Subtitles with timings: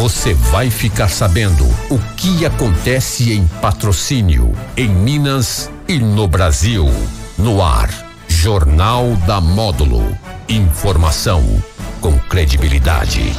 [0.00, 6.90] Você vai ficar sabendo o que acontece em patrocínio, em Minas e no Brasil.
[7.36, 7.90] No ar,
[8.26, 10.16] Jornal da Módulo.
[10.48, 11.62] Informação
[12.00, 13.30] com credibilidade.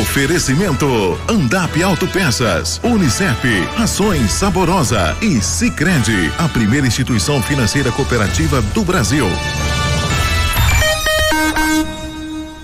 [0.00, 9.26] Oferecimento Andap Autopeças, Unicef, Ações Saborosa e Sicredi, a primeira instituição financeira cooperativa do Brasil.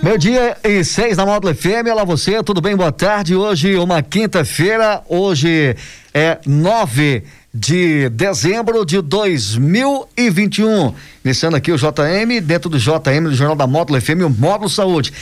[0.03, 2.75] Meu dia e seis na Módulo FM, olá você, tudo bem?
[2.75, 3.37] Boa tarde.
[3.37, 5.77] Hoje, uma quinta-feira, hoje
[6.13, 7.23] é nove
[7.55, 10.93] de dezembro de 2021.
[11.25, 15.13] Iniciando aqui o JM, dentro do JM, do Jornal da Módulo FM, o Módulo Saúde.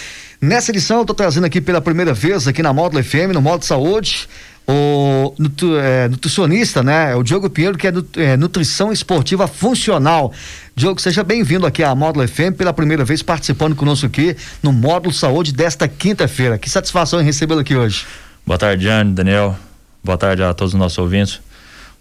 [0.40, 3.66] Nessa edição, eu estou trazendo aqui pela primeira vez, aqui na Módulo FM, no Módulo
[3.66, 4.26] Saúde,
[4.66, 7.12] o nutri, é, nutricionista, né?
[7.12, 10.32] É o Diogo Pinheiro, que é, é nutrição esportiva funcional.
[10.74, 15.12] Diogo, seja bem-vindo aqui à Módulo FM, pela primeira vez participando conosco aqui no Módulo
[15.12, 16.58] Saúde desta quinta-feira.
[16.58, 18.06] Que satisfação em recebê-lo aqui hoje.
[18.46, 19.56] Boa tarde, Jane, Daniel.
[20.02, 21.40] Boa tarde a todos os nossos ouvintes.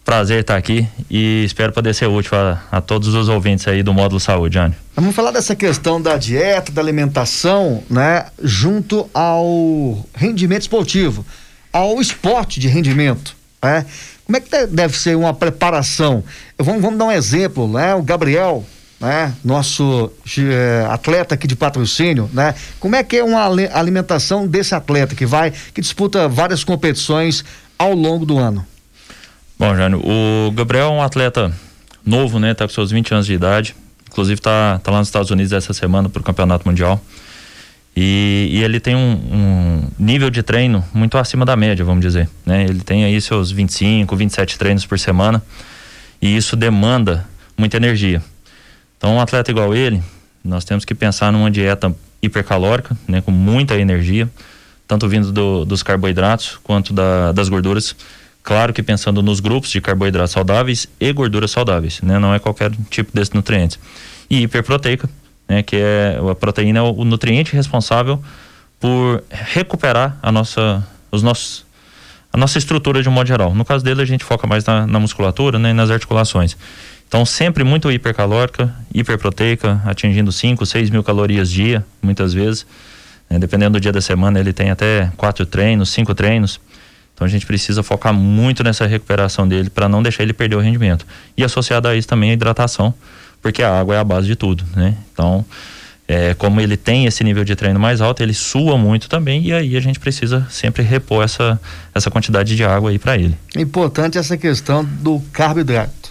[0.05, 3.93] Prazer estar aqui e espero poder ser útil a, a todos os ouvintes aí do
[3.93, 4.73] Módulo Saúde, Jane.
[4.95, 8.25] Vamos falar dessa questão da dieta, da alimentação, né?
[8.41, 11.25] Junto ao rendimento esportivo
[11.71, 13.35] ao esporte de rendimento.
[13.63, 13.85] Né?
[14.25, 16.23] Como é que deve ser uma preparação?
[16.57, 17.95] Vamos, vamos dar um exemplo, né?
[17.95, 18.63] O Gabriel,
[18.99, 19.33] né?
[19.43, 22.53] Nosso é, atleta aqui de patrocínio, né?
[22.79, 27.43] Como é que é uma alimentação desse atleta que vai, que disputa várias competições
[27.77, 28.65] ao longo do ano?
[29.57, 31.51] Bom, Jânio, o Gabriel é um atleta
[32.05, 32.53] novo, né?
[32.53, 33.75] Tá com seus 20 anos de idade.
[34.07, 37.01] Inclusive tá, tá lá nos Estados Unidos essa semana para o Campeonato Mundial.
[37.95, 42.29] E, e ele tem um, um, nível de treino muito acima da média, vamos dizer.
[42.45, 42.63] Né?
[42.63, 45.43] Ele tem aí seus 25, 27 treinos por semana
[46.21, 48.21] e isso demanda muita energia.
[48.97, 50.01] Então, um atleta igual ele,
[50.43, 54.29] nós temos que pensar numa dieta hipercalórica, né, com muita energia,
[54.87, 57.95] tanto vindo do, dos carboidratos quanto da, das gorduras.
[58.43, 62.17] Claro que pensando nos grupos de carboidratos saudáveis e gorduras saudáveis, né?
[62.17, 63.77] Não é qualquer tipo desses nutrientes.
[64.29, 65.09] E hiperproteica,
[65.49, 68.21] né, que é a proteína é o nutriente responsável
[68.79, 71.65] por recuperar a nossa, os nossos,
[72.31, 73.53] a nossa estrutura de um modo geral.
[73.55, 76.55] No caso dele, a gente foca mais na, na musculatura né, e nas articulações.
[77.07, 82.67] Então, sempre muito hipercalórica, hiperproteica, atingindo 5, 6 mil calorias dia, muitas vezes.
[83.27, 86.61] Né, dependendo do dia da semana, ele tem até quatro treinos, cinco treinos.
[87.15, 90.59] Então, a gente precisa focar muito nessa recuperação dele para não deixar ele perder o
[90.59, 91.05] rendimento.
[91.35, 92.93] E associado a isso também a hidratação,
[93.41, 94.95] porque a água é a base de tudo, né?
[95.11, 95.45] Então,
[96.07, 99.53] é, como ele tem esse nível de treino mais alto, ele sua muito também e
[99.53, 101.59] aí a gente precisa sempre repor essa,
[101.93, 103.37] essa quantidade de água aí para ele.
[103.55, 106.09] Importante essa questão do carboidrato.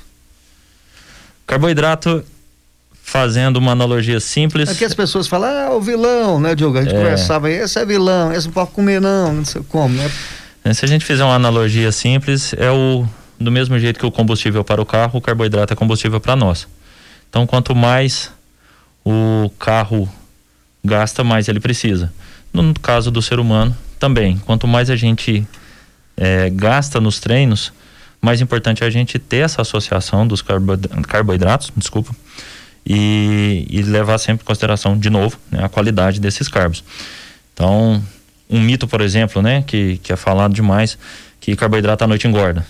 [1.44, 2.24] Carboidrato,
[3.02, 4.68] fazendo uma analogia simples.
[4.68, 6.78] Aqui as pessoas falam, ah, o vilão, né, Diogo?
[6.78, 6.98] A gente é...
[6.98, 10.08] conversava, esse é vilão, esse não pode comer não, não sei como, né?
[10.62, 13.04] É, se a gente fizer uma analogia simples, é o
[13.40, 16.68] do mesmo jeito que o combustível para o carro, o carboidrato é combustível para nós.
[17.28, 18.30] Então, quanto mais
[19.04, 20.08] o carro
[20.84, 22.12] gasta, mais ele precisa.
[22.52, 24.38] No caso do ser humano, também.
[24.38, 25.46] Quanto mais a gente
[26.16, 27.72] é, gasta nos treinos,
[28.20, 30.42] mais importante é a gente ter essa associação dos
[31.06, 32.14] carboidratos, desculpa,
[32.86, 36.82] e, e levar sempre em consideração, de novo, né, a qualidade desses carbos.
[37.52, 38.02] Então,
[38.48, 40.96] um mito, por exemplo, né, que, que é falado demais,
[41.40, 42.66] que carboidrato à noite engorda.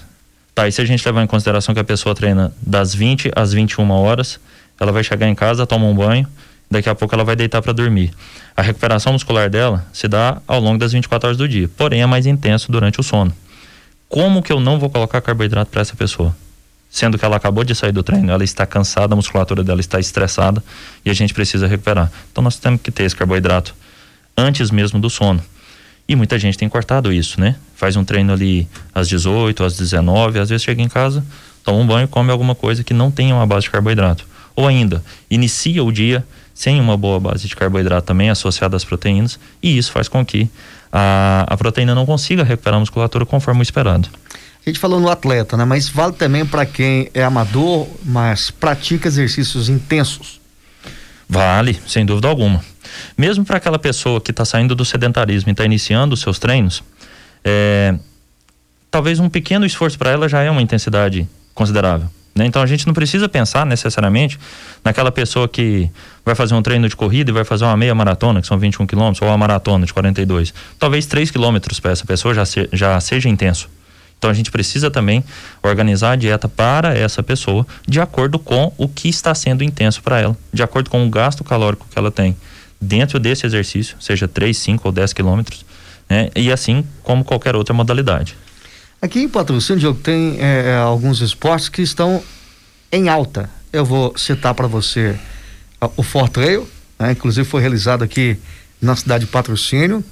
[0.59, 3.53] Tá, e se a gente levar em consideração que a pessoa treina das 20 às
[3.53, 4.41] 21 horas,
[4.81, 6.27] ela vai chegar em casa, toma um banho,
[6.69, 8.13] daqui a pouco ela vai deitar para dormir.
[8.57, 12.07] A recuperação muscular dela se dá ao longo das 24 horas do dia, porém é
[12.07, 13.33] mais intenso durante o sono.
[14.09, 16.35] Como que eu não vou colocar carboidrato para essa pessoa?
[16.91, 20.01] Sendo que ela acabou de sair do treino, ela está cansada, a musculatura dela está
[20.01, 20.61] estressada
[21.05, 22.11] e a gente precisa recuperar.
[22.33, 23.77] Então nós temos que ter esse carboidrato
[24.37, 25.41] antes mesmo do sono.
[26.09, 27.57] E muita gente tem cortado isso, né?
[27.77, 31.23] Faz um treino ali às 18, às 19, às vezes chega em casa,
[31.63, 34.27] toma um banho, come alguma coisa que não tenha uma base de carboidrato.
[34.57, 36.25] Ou ainda, inicia o dia
[36.55, 40.51] sem uma boa base de carboidrato também associada às proteínas, e isso faz com que
[40.91, 44.09] a, a proteína não consiga recuperar a musculatura conforme o esperado.
[44.67, 45.65] A gente falou no atleta, né?
[45.65, 50.41] Mas vale também para quem é amador, mas pratica exercícios intensos.
[51.29, 52.65] Vale, sem dúvida alguma.
[53.17, 56.83] Mesmo para aquela pessoa que está saindo do sedentarismo e está iniciando os seus treinos,
[57.45, 57.95] é,
[58.91, 62.09] talvez um pequeno esforço para ela já é uma intensidade considerável.
[62.39, 62.47] Né?
[62.47, 64.39] Então a gente não precisa pensar necessariamente
[64.85, 65.91] naquela pessoa que
[66.25, 68.87] vai fazer um treino de corrida e vai fazer uma meia maratona, que são 21
[68.87, 70.55] quilômetros, ou uma maratona de 42.
[70.79, 73.69] Talvez 3 quilômetros para essa pessoa já, se, já seja intenso.
[74.17, 75.25] Então a gente precisa também
[75.63, 80.21] organizar a dieta para essa pessoa de acordo com o que está sendo intenso para
[80.21, 82.37] ela, de acordo com o gasto calórico que ela tem
[82.81, 85.65] dentro desse exercício, seja 3, 5 ou 10 quilômetros,
[86.09, 86.31] né?
[86.35, 88.37] E assim como qualquer outra modalidade.
[89.01, 92.23] Aqui em patrocínio, Diogo, tem é, é alguns esportes que estão
[92.91, 93.49] em alta.
[93.73, 95.17] Eu vou citar para você
[95.97, 97.13] o Fort Trail, né?
[97.13, 98.37] inclusive foi realizado aqui
[98.81, 100.05] na cidade de Patrocínio.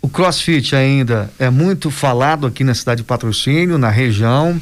[0.00, 4.60] O CrossFit ainda é muito falado aqui na cidade de Patrocínio, na região.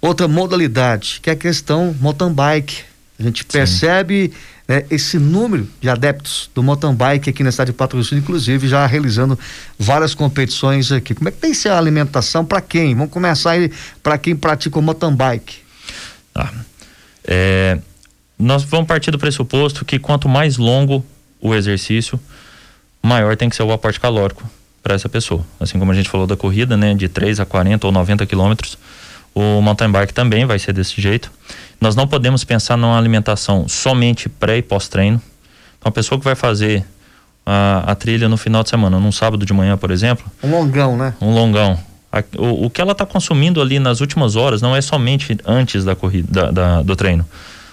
[0.00, 2.82] Outra modalidade, que é a questão mountain bike.
[3.18, 4.32] A gente percebe
[4.68, 8.84] né, esse número de adeptos do mountain bike aqui na cidade de Patrocínio, inclusive já
[8.86, 9.38] realizando
[9.78, 11.14] várias competições aqui.
[11.14, 12.94] Como é que tem que ser a alimentação para quem?
[12.94, 13.72] Vamos começar aí
[14.02, 15.56] para quem pratica o mountain bike.
[16.34, 16.52] Tá.
[17.24, 17.78] É,
[18.38, 21.04] nós vamos partir do pressuposto que quanto mais longo
[21.40, 22.20] o exercício,
[23.02, 24.42] maior tem que ser o aporte calórico
[24.82, 25.44] para essa pessoa.
[25.58, 28.76] Assim como a gente falou da corrida, né, de 3 a 40 ou 90 quilômetros,
[29.34, 31.30] o mountain bike também vai ser desse jeito.
[31.80, 35.20] Nós não podemos pensar numa alimentação somente pré e pós-treino.
[35.78, 36.84] Então, a pessoa que vai fazer
[37.44, 40.26] a, a, trilha no final de semana, num sábado de manhã, por exemplo.
[40.42, 41.14] Um longão, né?
[41.20, 41.78] Um longão.
[42.10, 45.84] A, o, o, que ela está consumindo ali nas últimas horas não é somente antes
[45.84, 47.26] da corrida, da, da, do treino.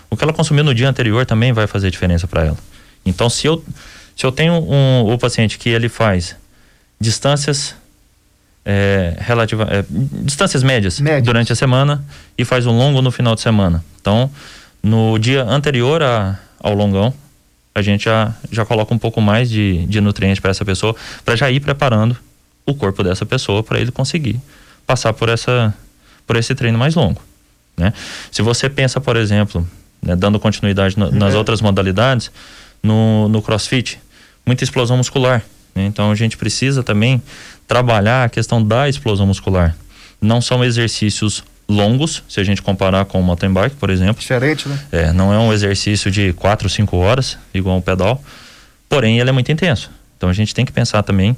[0.09, 2.57] O que ela consumiu no dia anterior também vai fazer diferença para ela.
[3.05, 3.63] Então, se eu,
[4.15, 6.35] se eu tenho um, o paciente que ele faz
[6.99, 7.75] distâncias
[8.65, 12.03] é, relativa, é, distâncias médias, médias, durante a semana
[12.37, 13.83] e faz um longo no final de semana.
[13.99, 14.29] Então,
[14.81, 17.13] no dia anterior a, ao longão,
[17.75, 20.95] a gente já, já coloca um pouco mais de, de nutrientes para essa pessoa,
[21.25, 22.15] para já ir preparando
[22.65, 24.39] o corpo dessa pessoa para ele conseguir
[24.85, 25.73] passar por essa
[26.25, 27.21] por esse treino mais longo.
[27.75, 27.91] Né?
[28.31, 29.67] Se você pensa, por exemplo,
[30.01, 31.37] né, dando continuidade no, nas é.
[31.37, 32.31] outras modalidades,
[32.81, 33.99] no, no crossfit,
[34.45, 35.43] muita explosão muscular.
[35.75, 35.85] Né?
[35.85, 37.21] Então a gente precisa também
[37.67, 39.75] trabalhar a questão da explosão muscular.
[40.21, 44.21] Não são exercícios longos, se a gente comparar com o mountain bike, por exemplo.
[44.21, 44.79] Diferente, né?
[44.91, 48.21] É, não é um exercício de 4, 5 horas, igual o pedal,
[48.87, 49.89] porém ele é muito intenso.
[50.17, 51.35] Então a gente tem que pensar também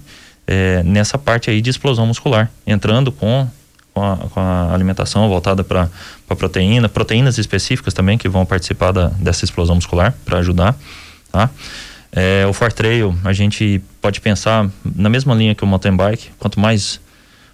[0.47, 3.47] é, nessa parte aí de explosão muscular, entrando com,
[3.93, 5.89] com, a, com a alimentação voltada para
[6.37, 10.75] proteína, proteínas específicas também que vão participar da, dessa explosão muscular para ajudar,
[11.31, 11.49] tá?
[12.15, 16.31] É, o Fort Trail, a gente pode pensar na mesma linha que o mountain bike,
[16.39, 17.01] quanto mais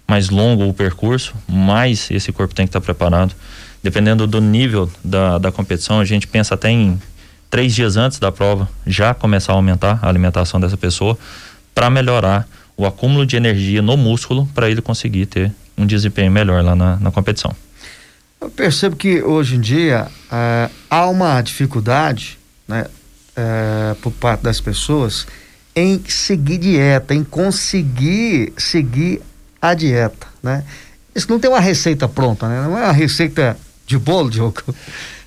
[0.06, 3.34] mais longo o percurso, mais esse corpo tem que estar preparado.
[3.82, 7.00] Dependendo do nível da, da competição, a gente pensa até em
[7.48, 11.18] três dias antes da prova já começar a aumentar a alimentação dessa pessoa
[11.74, 16.62] para melhorar o acúmulo de energia no músculo para ele conseguir ter um desempenho melhor
[16.62, 17.54] lá na, na competição.
[18.40, 22.38] Eu percebo que hoje em dia uh, há uma dificuldade,
[22.68, 22.86] né?
[23.36, 25.26] É, por parte das pessoas
[25.74, 29.22] em seguir dieta, em conseguir seguir
[29.60, 30.64] a dieta, né?
[31.14, 32.62] Isso não tem uma receita pronta, né?
[32.62, 33.56] Não é uma receita
[33.86, 34.62] de bolo, Diogo.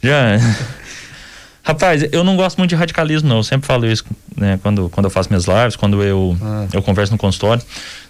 [0.01, 0.37] Já.
[1.63, 3.37] Rapaz, eu não gosto muito de radicalismo, não.
[3.37, 4.05] Eu sempre falo isso
[4.37, 6.67] né, quando, quando eu faço minhas lives, quando eu, ah.
[6.71, 7.63] eu converso no consultório.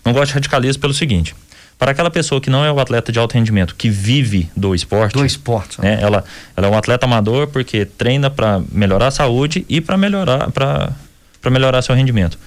[0.03, 1.33] Não gosto de radicalismo pelo seguinte:
[1.77, 5.13] para aquela pessoa que não é o atleta de alto rendimento, que vive do esporte.
[5.13, 5.81] Do esporte.
[5.81, 6.00] Né?
[6.01, 6.24] Ela,
[6.56, 10.94] ela é um atleta amador porque treina para melhorar a saúde e para melhorar, para
[11.50, 12.39] melhorar seu rendimento.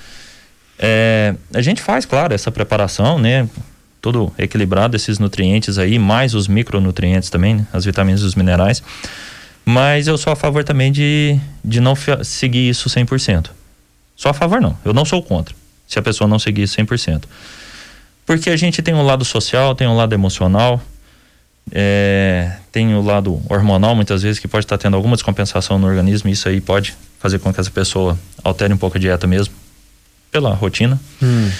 [0.78, 3.48] É, a gente faz, claro, essa preparação, né?
[4.00, 7.66] Todo equilibrado, esses nutrientes aí, mais os micronutrientes também, né?
[7.72, 8.82] as vitaminas e os minerais.
[9.64, 13.50] Mas eu sou a favor também de, de não seguir isso 100%.
[14.16, 15.54] Só a favor não, eu não sou contra,
[15.86, 17.24] se a pessoa não seguir isso 100%.
[18.28, 20.82] Porque a gente tem um lado social, tem um lado emocional,
[21.72, 26.28] é, tem o lado hormonal, muitas vezes, que pode estar tendo alguma descompensação no organismo,
[26.28, 29.54] e isso aí pode fazer com que essa pessoa altere um pouco a dieta mesmo,
[30.30, 31.00] pela rotina.
[31.22, 31.50] Hum.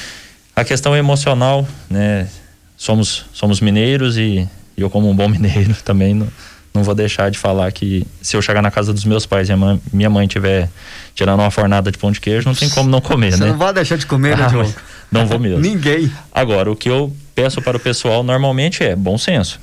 [0.54, 2.28] A questão emocional, né?
[2.76, 6.28] Somos, somos mineiros e, eu, como um bom mineiro, também não,
[6.75, 9.57] não vou deixar de falar que se eu chegar na casa dos meus pais e
[9.57, 10.69] mãe, minha mãe tiver
[11.14, 13.47] tirando uma fornada de pão de queijo, não tem como não comer, Você né?
[13.47, 14.75] Você não vai deixar de comer, né, Diogo?
[15.11, 15.61] Não vou mesmo.
[15.61, 16.12] Ninguém.
[16.33, 19.61] Agora, o que eu peço para o pessoal normalmente é bom senso.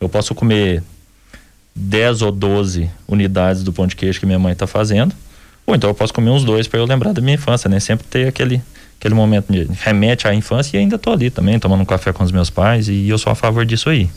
[0.00, 0.82] Eu posso comer
[1.74, 5.14] 10 ou 12 unidades do pão de queijo que minha mãe está fazendo,
[5.66, 7.78] ou então eu posso comer uns dois para eu lembrar da minha infância, né?
[7.78, 8.62] Sempre ter aquele
[8.98, 12.22] aquele momento de remete à infância e ainda tô ali também, tomando um café com
[12.22, 14.10] os meus pais e eu sou a favor disso aí.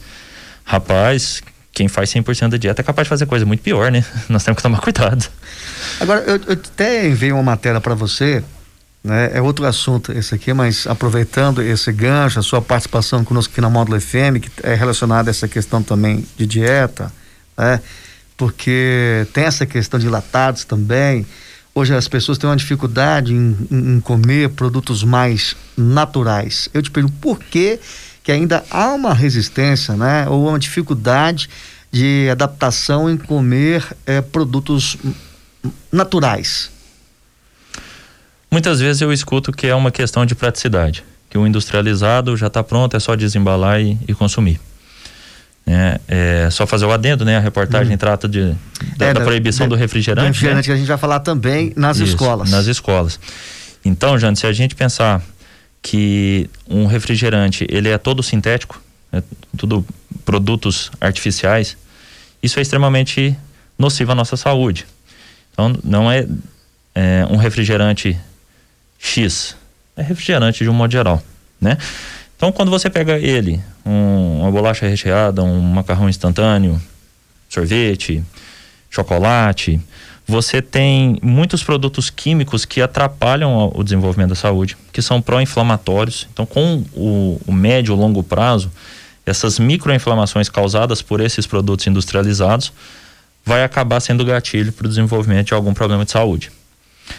[0.65, 1.41] Rapaz,
[1.71, 4.03] quem faz 100% da dieta é capaz de fazer coisa muito pior, né?
[4.27, 5.25] Nós temos que tomar cuidado.
[6.01, 8.43] Agora, eu, eu até enviei uma matéria para você
[9.03, 9.31] né?
[9.33, 13.69] É outro assunto esse aqui, mas aproveitando esse gancho, a sua participação conosco aqui na
[13.69, 17.11] Módulo FM, que é relacionada a essa questão também de dieta,
[17.57, 17.81] né?
[18.37, 21.25] Porque tem essa questão de latados também.
[21.75, 26.69] Hoje as pessoas têm uma dificuldade em, em, comer produtos mais naturais.
[26.73, 27.79] Eu te pergunto por que
[28.23, 30.27] que ainda há uma resistência, né?
[30.29, 31.49] Ou uma dificuldade
[31.91, 34.97] de adaptação em comer é, produtos
[35.91, 36.72] naturais.
[38.53, 42.63] Muitas vezes eu escuto que é uma questão de praticidade, que o industrializado já está
[42.63, 44.59] pronto, é só desembalar e, e consumir.
[45.65, 47.37] É, é, só fazer o adendo, né?
[47.37, 47.97] A reportagem hum.
[47.97, 48.53] trata de,
[48.95, 50.27] da, é, da proibição do refrigerante.
[50.27, 50.71] Do refrigerante né?
[50.71, 52.51] que a gente vai falar também nas Isso, escolas.
[52.51, 53.19] Nas escolas.
[53.83, 55.19] Então, Jane, se a gente pensar
[55.81, 58.79] que um refrigerante ele é todo sintético,
[59.11, 59.23] é
[59.57, 59.83] tudo
[60.23, 61.75] produtos artificiais,
[62.43, 63.35] isso é extremamente
[63.79, 64.85] nocivo à nossa saúde.
[65.53, 66.27] Então, não é,
[66.93, 68.15] é um refrigerante
[69.03, 69.55] X,
[69.97, 71.21] é refrigerante de um modo geral,
[71.59, 71.77] né?
[72.37, 76.81] Então, quando você pega ele, um, uma bolacha recheada, um macarrão instantâneo,
[77.49, 78.23] sorvete,
[78.89, 79.79] chocolate,
[80.25, 86.27] você tem muitos produtos químicos que atrapalham o desenvolvimento da saúde, que são pró-inflamatórios.
[86.31, 88.71] Então, com o, o médio e longo prazo,
[89.25, 92.71] essas microinflamações causadas por esses produtos industrializados
[93.45, 96.51] vai acabar sendo gatilho para o desenvolvimento de algum problema de saúde.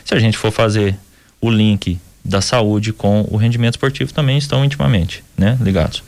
[0.03, 0.97] Se a gente for fazer
[1.45, 6.03] o link da saúde com o rendimento esportivo também estão intimamente né, ligados.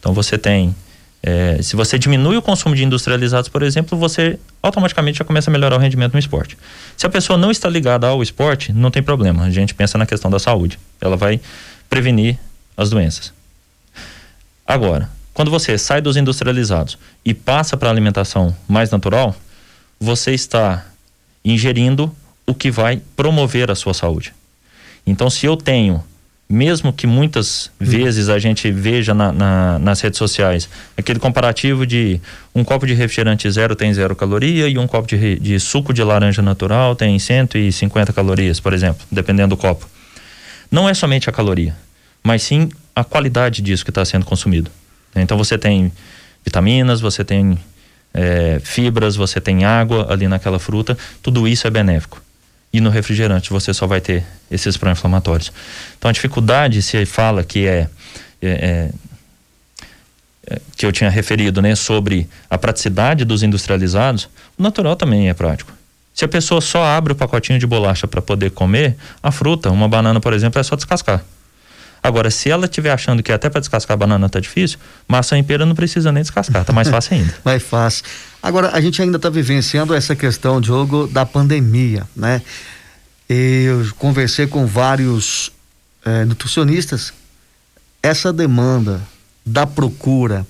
[0.00, 0.74] Então você tem,
[1.22, 5.52] é, se você diminui o consumo de industrializados, por exemplo, você automaticamente já começa a
[5.52, 6.58] melhorar o rendimento no esporte.
[6.96, 9.44] Se a pessoa não está ligada ao esporte, não tem problema.
[9.44, 10.76] A gente pensa na questão da saúde.
[11.00, 11.40] Ela vai
[11.88, 12.36] prevenir
[12.76, 13.32] as doenças.
[14.66, 19.36] Agora, quando você sai dos industrializados e passa para a alimentação mais natural,
[20.00, 20.84] você está
[21.44, 22.12] ingerindo
[22.44, 24.34] o que vai promover a sua saúde.
[25.06, 26.02] Então, se eu tenho,
[26.50, 32.20] mesmo que muitas vezes a gente veja na, na, nas redes sociais, aquele comparativo de
[32.52, 36.02] um copo de refrigerante zero tem zero caloria e um copo de, de suco de
[36.02, 39.88] laranja natural tem 150 calorias, por exemplo, dependendo do copo.
[40.68, 41.76] Não é somente a caloria,
[42.20, 44.72] mas sim a qualidade disso que está sendo consumido.
[45.14, 45.92] Então você tem
[46.44, 47.56] vitaminas, você tem
[48.12, 52.20] é, fibras, você tem água ali naquela fruta, tudo isso é benéfico
[52.72, 55.52] e no refrigerante você só vai ter esses pró-inflamatórios.
[55.98, 57.88] Então a dificuldade se fala que é,
[58.40, 58.90] é, é,
[60.48, 65.34] é, que eu tinha referido, né, sobre a praticidade dos industrializados, o natural também é
[65.34, 65.72] prático.
[66.14, 69.88] Se a pessoa só abre o pacotinho de bolacha para poder comer, a fruta, uma
[69.88, 71.24] banana, por exemplo, é só descascar.
[72.02, 75.44] Agora, se ela estiver achando que até para descascar a banana tá difícil, maçã em
[75.44, 77.34] pera não precisa nem descascar, tá mais fácil ainda.
[77.44, 78.04] mais fácil.
[78.42, 82.40] Agora, a gente ainda está vivenciando essa questão, Diogo, da pandemia, né?
[83.28, 85.52] Eu conversei com vários
[86.04, 87.12] é, nutricionistas.
[88.02, 89.00] Essa demanda
[89.44, 90.46] da procura,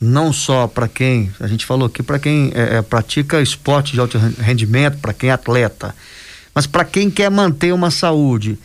[0.00, 4.00] não só para quem, a gente falou aqui, para quem é, é, pratica esporte de
[4.00, 5.94] alto rendimento, para quem é atleta,
[6.54, 8.58] mas para quem quer manter uma saúde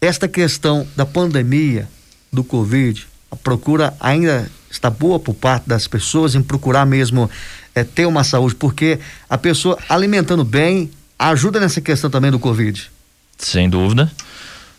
[0.00, 1.88] esta questão da pandemia
[2.32, 7.30] do Covid, a procura ainda está boa por parte das pessoas em procurar mesmo
[7.74, 8.98] é, ter uma saúde, porque
[9.28, 12.90] a pessoa alimentando bem ajuda nessa questão também do Covid.
[13.38, 14.10] Sem dúvida,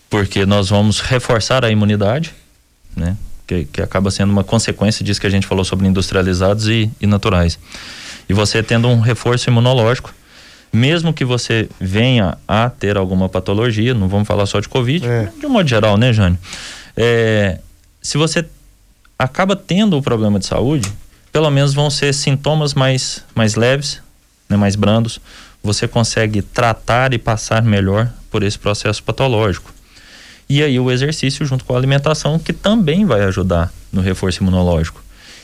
[0.10, 2.34] porque nós vamos reforçar a imunidade,
[2.96, 3.16] né?
[3.46, 7.08] Que, que acaba sendo uma consequência disso que a gente falou sobre industrializados e, e
[7.08, 7.58] naturais.
[8.28, 10.14] E você tendo um reforço imunológico,
[10.72, 15.32] mesmo que você venha a ter alguma patologia, não vamos falar só de Covid, é.
[15.40, 16.38] de um modo geral, né, Jânio?
[16.96, 17.60] É,
[18.02, 18.46] se você
[19.18, 20.92] acaba tendo o problema de saúde,
[21.32, 24.02] pelo menos vão ser sintomas mais, mais leves,
[24.50, 25.20] né, mais brandos.
[25.64, 29.74] Você consegue tratar e passar melhor por esse processo patológico.
[30.50, 35.04] E aí o exercício junto com a alimentação, que também vai ajudar no reforço imunológico.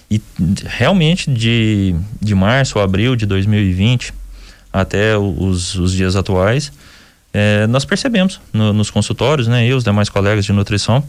[0.09, 0.21] E
[0.65, 4.13] realmente de, de março ou abril de 2020
[4.73, 6.73] até os, os dias atuais,
[7.31, 11.03] é, nós percebemos no, nos consultórios, né, eu e os demais colegas de nutrição,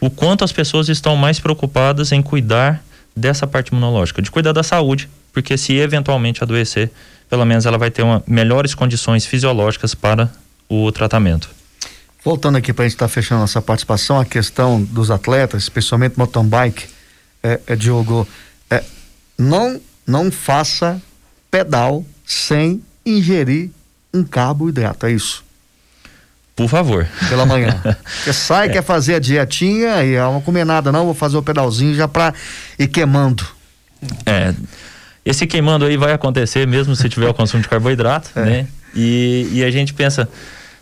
[0.00, 2.84] o quanto as pessoas estão mais preocupadas em cuidar
[3.16, 6.90] dessa parte imunológica, de cuidar da saúde, porque se eventualmente adoecer,
[7.30, 10.30] pelo menos ela vai ter uma, melhores condições fisiológicas para
[10.68, 11.48] o tratamento.
[12.24, 16.16] Voltando aqui para a gente estar tá fechando nossa participação, a questão dos atletas, especialmente
[16.16, 16.86] mountain bike,
[17.42, 18.26] é, é, Diogo,
[18.70, 18.82] é,
[19.36, 21.00] não, não faça
[21.50, 23.70] pedal sem ingerir
[24.12, 25.44] um carboidrato, é isso?
[26.56, 27.06] Por favor.
[27.28, 27.80] Pela manhã.
[28.22, 28.70] Você sai, é.
[28.70, 32.32] quer fazer a dietinha e não comer nada, não, vou fazer o pedalzinho já para
[32.78, 33.44] ir queimando.
[34.24, 34.54] É.
[35.24, 38.44] Esse queimando aí vai acontecer mesmo se tiver o consumo de carboidrato, é.
[38.44, 38.66] né?
[38.94, 40.28] E, e a gente pensa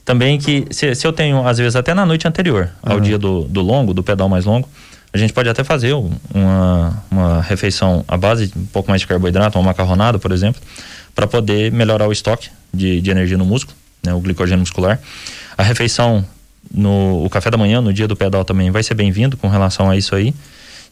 [0.05, 3.01] também que se, se eu tenho, às vezes, até na noite anterior ao uhum.
[3.01, 4.69] dia do, do longo, do pedal mais longo,
[5.13, 9.07] a gente pode até fazer uma, uma refeição à base de um pouco mais de
[9.07, 10.61] carboidrato, uma macarronada, por exemplo
[11.15, 15.01] para poder melhorar o estoque de, de energia no músculo, né, o glicogênio muscular.
[15.57, 16.25] A refeição
[16.73, 19.91] no o café da manhã, no dia do pedal também vai ser bem-vindo com relação
[19.91, 20.35] a isso aí.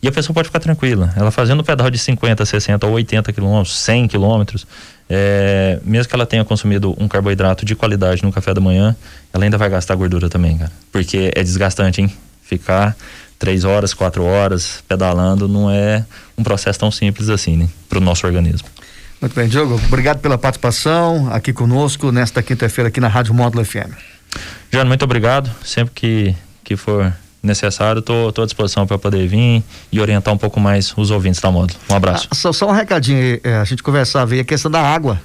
[0.02, 1.12] E a pessoa pode ficar tranquila.
[1.14, 4.66] Ela fazendo pedal de 50, 60 ou 80 quilômetros, 100 quilômetros,
[5.08, 8.96] é, mesmo que ela tenha consumido um carboidrato de qualidade no café da manhã,
[9.32, 10.72] ela ainda vai gastar gordura também, cara.
[10.90, 12.10] Porque é desgastante, hein?
[12.42, 12.96] Ficar
[13.38, 16.04] três horas, quatro horas pedalando, não é
[16.36, 18.68] um processo tão simples assim, né, para o nosso organismo.
[19.20, 23.92] Muito bem, Diogo, obrigado pela participação aqui conosco nesta quinta-feira aqui na Rádio Módulo FM.
[24.72, 25.50] Jânio, muito obrigado.
[25.62, 26.34] Sempre que,
[26.64, 27.12] que for
[27.42, 29.62] necessário, estou à disposição para poder vir
[29.92, 31.78] e orientar um pouco mais os ouvintes da Módulo.
[31.90, 32.28] Um abraço.
[32.30, 35.20] Ah, só, só, um recadinho, é, a gente conversava aí, a questão da água.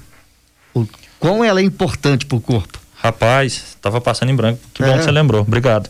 [0.74, 0.86] O
[1.18, 2.78] quão ela é importante para o corpo.
[2.96, 4.60] Rapaz, estava passando em branco.
[4.74, 4.86] Que é.
[4.86, 5.40] bom que você lembrou.
[5.40, 5.88] Obrigado.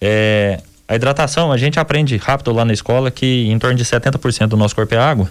[0.00, 4.48] É, a hidratação, a gente aprende rápido lá na escola que em torno de 70%
[4.48, 5.30] do nosso corpo é água.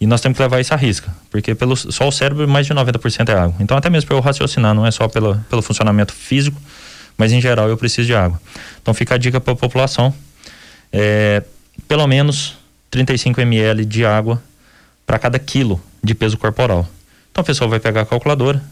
[0.00, 2.72] E nós temos que levar isso à risca, porque pelo, só o cérebro mais de
[2.72, 3.56] 90% é água.
[3.58, 6.60] Então, até mesmo para eu raciocinar, não é só pelo, pelo funcionamento físico,
[7.16, 8.40] mas em geral eu preciso de água.
[8.80, 10.14] Então, fica a dica para a população:
[10.92, 11.42] é,
[11.88, 12.56] pelo menos
[12.90, 14.40] 35 ml de água
[15.04, 16.88] para cada quilo de peso corporal.
[17.32, 18.62] Então, a pessoa vai pegar a calculadora,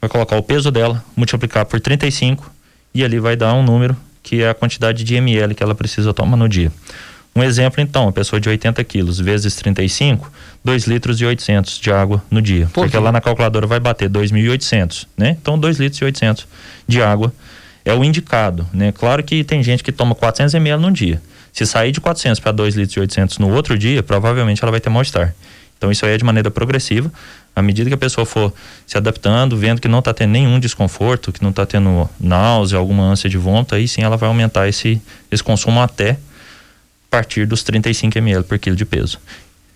[0.00, 2.50] vai colocar o peso dela, multiplicar por 35
[2.92, 6.12] e ali vai dar um número que é a quantidade de ml que ela precisa
[6.14, 6.72] tomar no dia.
[7.36, 10.30] Um exemplo, então, uma pessoa de 80 quilos vezes 35,
[10.64, 12.66] 2 litros e 800 de água no dia.
[12.66, 15.36] Por porque lá na calculadora vai bater 2.800, né?
[15.40, 16.46] Então, 2 litros e 800
[16.86, 17.32] de água
[17.84, 18.92] é o indicado, né?
[18.92, 21.20] Claro que tem gente que toma 400 ml no dia.
[21.52, 24.80] Se sair de 400 para 2 litros e 800 no outro dia, provavelmente ela vai
[24.80, 25.34] ter mal-estar.
[25.76, 27.12] Então, isso aí é de maneira progressiva.
[27.54, 28.52] À medida que a pessoa for
[28.86, 33.02] se adaptando, vendo que não está tendo nenhum desconforto, que não está tendo náusea, alguma
[33.02, 36.16] ânsia de vômito, aí sim ela vai aumentar esse, esse consumo até
[37.14, 39.20] partir dos 35 ml por quilo de peso.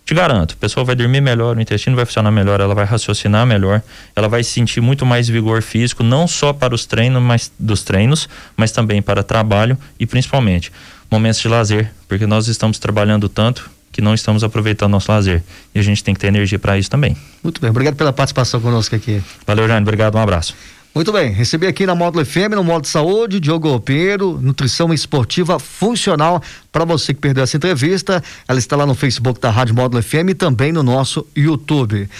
[0.05, 3.47] Te garanto, a pessoa vai dormir melhor, o intestino vai funcionar melhor, ela vai raciocinar
[3.47, 3.81] melhor,
[4.17, 8.29] ela vai sentir muito mais vigor físico, não só para os treinos, mas dos treinos,
[8.57, 10.73] mas também para trabalho e principalmente
[11.09, 15.41] momentos de lazer, porque nós estamos trabalhando tanto que não estamos aproveitando nosso lazer.
[15.73, 17.17] E a gente tem que ter energia para isso também.
[17.41, 19.23] Muito bem, obrigado pela participação conosco aqui.
[19.47, 20.57] Valeu, Jane, obrigado, um abraço.
[20.99, 26.43] Muito bem, recebi aqui na Módulo FM, no de saúde, Diogo Opero, nutrição esportiva funcional.
[26.73, 30.31] Para você que perdeu essa entrevista, ela está lá no Facebook da Rádio Módulo FM
[30.31, 32.11] e também no nosso YouTube.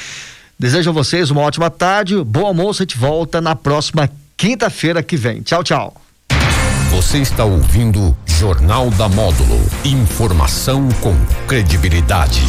[0.57, 5.17] Desejo a vocês uma ótima tarde, bom almoço, a gente volta na próxima quinta-feira que
[5.17, 5.43] vem.
[5.43, 6.01] Tchau, tchau.
[6.93, 9.61] Você está ouvindo Jornal da Módulo.
[9.85, 11.17] Informação com
[11.49, 12.43] credibilidade.